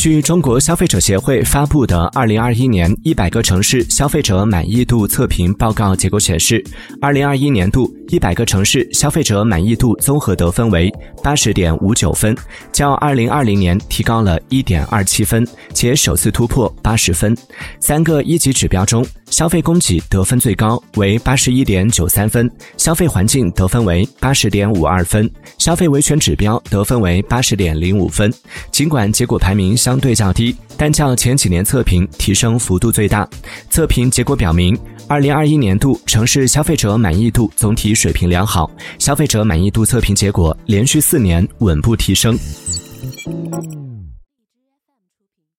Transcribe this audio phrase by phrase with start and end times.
[0.00, 6.64] 据中国消费者协会发布的《二零二一年一百个城市消费者满意度测评报告》结果显示，
[7.02, 10.90] 二零二一年度一百个城市消费者满意度综合得分为
[11.22, 12.34] 八十点五九分，
[12.72, 17.36] 较二零二零年提高了一点二七分，且首次突破八十分。
[17.78, 28.30] 三个一级指标中，消费供给得分最高为八十一点九三分，消费环境得分为八十点五二分，消费维权指标得分为八十点零五分。
[28.70, 33.26] 尽管结果排名相对较低，但较前几年测评提升幅度最大。
[33.70, 42.36] 测评结果表明，二零二一年度城市消费者满意度总体水平良好，消费者满意度测评结果连续四年稳步提升。